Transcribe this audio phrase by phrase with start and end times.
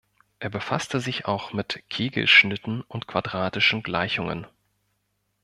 [0.39, 4.47] Er befasste sich auch mit Kegelschnitten und quadratischen Gleichungen.